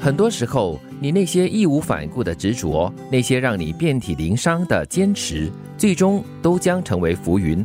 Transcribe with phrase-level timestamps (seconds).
[0.00, 7.64] 很多时候，你那些义无反顾的执着，那些让你遍体鳞伤的坚持，最终都将成为浮云。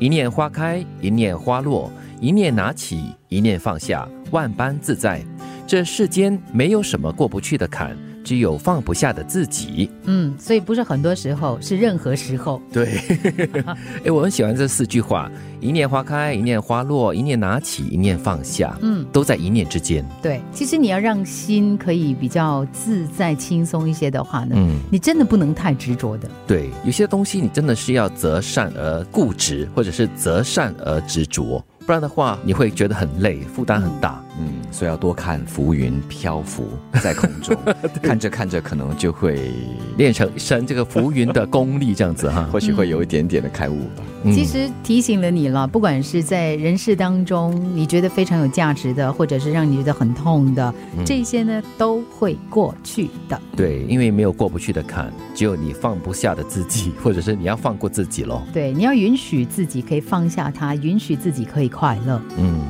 [0.00, 1.88] 一念花开，一念花落，
[2.20, 5.24] 一念拿起，一念放下，万般自在。
[5.68, 7.96] 这世间没有什么过不去的坎。
[8.28, 9.90] 只有放不下的自己。
[10.04, 12.60] 嗯，所以不是很多时候，是任何时候。
[12.70, 13.00] 对，
[14.04, 15.30] 哎，我很喜欢这四句话：
[15.60, 18.76] 一念花开，一念花落，一念拿起，一念放下。
[18.82, 20.04] 嗯，都在一念之间。
[20.20, 26.28] 对，其实你要让心可以比较自在、轻松一些的话呢，嗯，你真的不能太执着的。
[26.46, 31.64] 对，有些东西你真的是要择善而固执，或者是择善而执着。
[31.86, 34.22] 不然的话，你会觉得很累，负担很大。
[34.38, 36.68] 嗯，所以要多看浮云漂浮
[37.02, 37.56] 在空中，
[38.02, 39.50] 看着看着，可能就会
[39.96, 44.04] 练成神这个浮云的功力，这样子哈， 或许会有一点点的开悟吧。
[44.24, 50.74] 其实提醒了你了，不管是在人世当中你觉得非常有价值的，或者是让你觉得很痛的，
[51.06, 53.40] 这些呢都会过去的。
[53.56, 58.42] 对，因为没有过不去的坎，只有你放不下的自己， 或者是你要放过自己喽。
[58.52, 62.20] 对，你要允许自己可以放下它，允许自己可以快乐。
[62.38, 62.60] 嗯，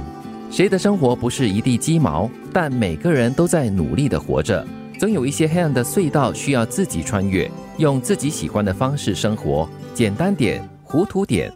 [0.51, 2.29] 谁的生活不是一地鸡毛？
[2.53, 4.67] 但每个人都在努力的活着，
[4.99, 10.67] 总有一些黑暗的隧道需要自己穿越，用自己喜欢的方式生活，简单点。
[10.83, 11.53] 糊涂点，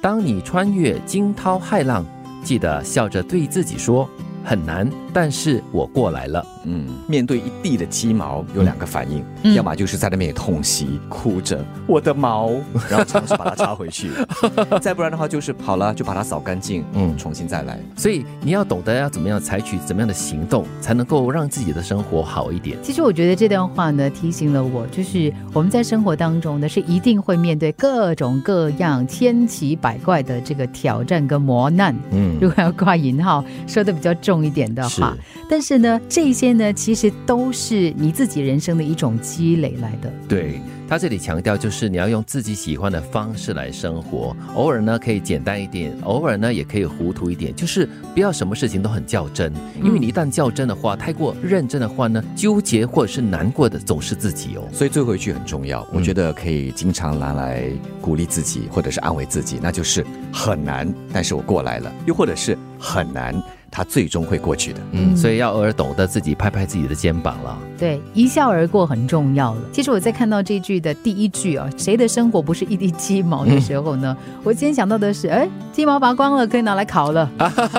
[0.00, 2.06] 当你穿越惊涛骇浪，
[2.44, 4.08] 记得笑着对自己说
[4.44, 6.46] ：“很难。”但是我过来了。
[6.64, 12.50] 嗯，面对一地的鸡毛，有两个反应，要么就是在那边痛惜，哭着我的毛，
[12.90, 14.08] 然后尝试把它插回去；
[14.78, 17.78] 再不然的话，就是好了就把它扫干净，嗯，重新再来。
[17.96, 22.76] 所以你要懂得要怎么样采取怎么样的行动，才能够让自己的生活好一点。
[22.82, 31.94] 其实我觉得这段话呢，提醒了我，就是我们在生活当中呢，是一定会面对各种各样千奇百怪的这个挑战跟磨难。
[32.10, 35.05] 嗯，如果要挂引号说的比较重一点的话。
[35.48, 40.12] 但是呢，这些呢，其实都是你自己人生的一种积累来的。
[40.28, 40.60] 对。
[40.88, 49.52] 他这里强调，就是你要用自己喜欢的方式来生活，偶尔呢可以简单一点，偶尔呢也可以糊涂一点，就是不要什么事情都很较真，
[49.82, 54.62] 因为你一旦较真的话，太过认真的话呢，纠结或者是难过的总是自己哦。
[54.72, 57.68] 所以最后一句很重要，我觉得可以经常拿来
[58.00, 63.42] 鼓励自己，或者是安慰自己，那就是很难，但是我过来了；又或者是很难。
[63.68, 67.58] 他最终会过去的，嗯，所以要偶尔懂得自己拍拍自己的肩膀了。
[67.76, 69.60] 对，一笑而过很重要了。
[69.70, 74.16] 其实我在看到这句的第一句啊，谁的生活不是一地鸡毛的时候呢？
[74.42, 77.30] 我今天想到的是，哎，鸡毛拔光了，可以拿来烤了，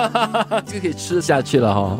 [0.66, 1.98] 就可以吃下去了哈。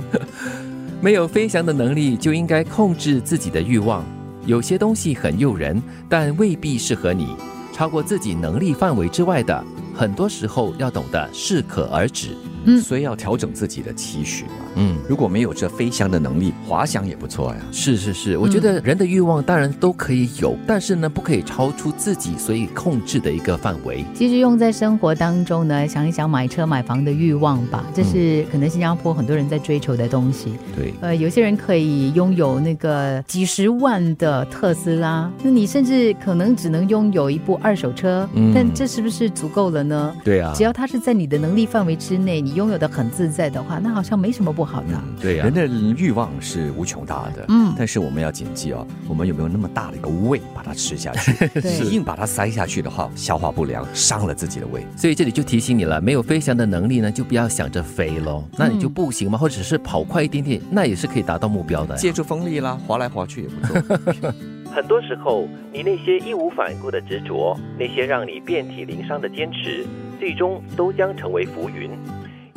[1.01, 4.05] 没有飞翔的能力，就应该控制自己的欲望。
[4.47, 7.37] 有些东西很诱人，但未必适合你。
[7.73, 9.65] 超过自己能力范围之外的，
[9.95, 12.37] 很多时候要懂得适可而止。
[12.65, 14.51] 嗯，所以要调整自己的期许嘛。
[14.77, 17.61] 嗯，如果没有这飞翔的能力，滑翔也不错呀。
[17.73, 24.05] 是是是，我觉得人的欲望当然都可以有，但是呢，不可以超出自己所以控制的一个范围。
[24.15, 30.53] 其实用在生活当中呢，想一想买车买房的欲望吧，这是可能新加坡很多人在追求的东西。
[30.77, 40.15] 对，呃，有些人可以拥有那个几十万的特斯拉，那你甚至可能只能拥有一部二手车，嗯但这是不是足够了呢？
[40.25, 44.99] 对啊，只要它是在你的能力范围之内，你拥有的很自在的话，那好像没什么不好的。
[45.21, 47.45] 对呀，人的欲望是无穷大的。
[47.49, 51.31] 嗯，但是我们要谨记哦，我们有没有那么大的一个胃把它吃下去？
[51.61, 54.83] 你硬把它塞下去的话，消化不良，伤了自己的胃。
[54.97, 58.43] 所以这里就提醒你了，没有飞翔的能力呢，就不要想着飞喽。
[58.57, 61.95] 那你就步行嘛，或者是跑快一点点，那也是可以达到目标的。
[61.97, 64.33] 借助风力啦，滑来滑去也不错。
[64.75, 69.85] 很多时候，你那些义无反顾的执着，那些让你遍体鳞伤的坚持，
[70.19, 71.91] 最终都将成为浮云。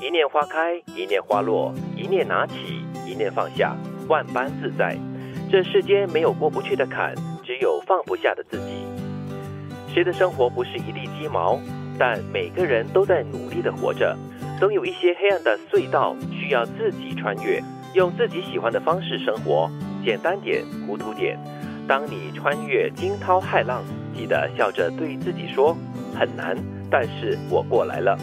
[0.01, 2.55] 一念花开，一念花落，一念拿起，
[3.05, 4.97] 一念放下，万般自在。
[5.51, 7.13] 这世间没有过不去的坎，
[7.43, 8.83] 只有放不下的自己。
[9.93, 11.59] 谁的生活不是一地鸡毛？
[11.99, 14.17] 但每个人都在努力的活着，
[14.59, 17.61] 总有一些黑暗的隧道需要自己穿越，
[17.93, 19.69] 用自己喜欢的方式生活，
[20.03, 21.37] 简单点，糊涂点。
[21.87, 23.83] 当你穿越惊涛骇浪，
[24.17, 25.77] 记得笑着对自己说：
[26.17, 26.57] 很难，
[26.89, 28.17] 但是我过来了。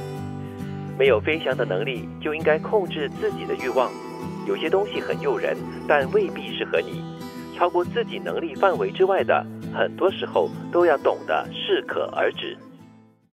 [0.98, 3.88] 没有飞翔的能力，就应该控制自己的欲望。
[4.48, 5.56] 有些东西很诱人，
[5.86, 7.04] 但未必适合你。
[7.56, 12.56] 超过自己能力范围之外的，很多时候都要懂得适可而止。